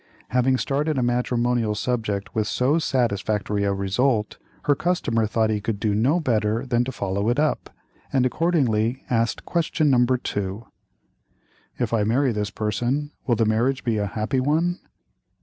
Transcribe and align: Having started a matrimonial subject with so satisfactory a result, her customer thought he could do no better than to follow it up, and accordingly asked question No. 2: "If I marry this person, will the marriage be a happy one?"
Having 0.29 0.57
started 0.57 0.97
a 0.97 1.03
matrimonial 1.03 1.75
subject 1.75 2.33
with 2.33 2.47
so 2.47 2.79
satisfactory 2.79 3.65
a 3.65 3.71
result, 3.71 4.39
her 4.63 4.73
customer 4.73 5.27
thought 5.27 5.51
he 5.51 5.61
could 5.61 5.79
do 5.79 5.93
no 5.93 6.19
better 6.19 6.65
than 6.65 6.83
to 6.85 6.91
follow 6.91 7.29
it 7.29 7.39
up, 7.39 7.69
and 8.11 8.25
accordingly 8.25 9.03
asked 9.11 9.45
question 9.45 9.91
No. 9.91 10.03
2: 10.03 10.65
"If 11.77 11.93
I 11.93 12.03
marry 12.03 12.31
this 12.31 12.49
person, 12.49 13.11
will 13.27 13.35
the 13.35 13.45
marriage 13.45 13.83
be 13.83 13.97
a 13.97 14.07
happy 14.07 14.39
one?" 14.39 14.79